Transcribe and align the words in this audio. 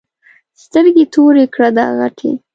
سترګې 0.63 1.05
تورې 1.13 1.45
کړه 1.53 1.69
دا 1.77 1.85
غټې. 1.97 2.31